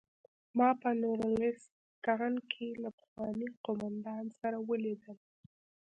ما 0.57 0.69
په 0.81 0.89
نوریلیسک 1.01 1.69
کان 2.05 2.33
کې 2.51 2.67
له 2.83 2.89
پخواني 2.97 3.47
قومندان 3.65 4.25
سره 4.39 4.57
ولیدل 4.69 5.17